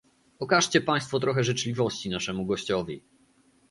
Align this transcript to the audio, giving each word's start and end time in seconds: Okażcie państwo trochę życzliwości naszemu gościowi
Okażcie 0.39 0.81
państwo 0.81 1.19
trochę 1.19 1.43
życzliwości 1.43 2.09
naszemu 2.09 2.45
gościowi 2.45 3.03